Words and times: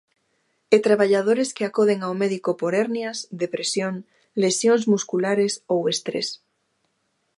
E 0.75 0.77
traballadores 0.87 1.49
que 1.55 1.63
acoden 1.69 1.99
ao 2.01 2.17
médico 2.21 2.51
por 2.59 2.71
hernias, 2.79 3.17
depresión, 3.43 3.93
lesións 4.43 4.83
musculares 4.93 5.53
ou 5.73 5.79
estrés. 5.93 6.29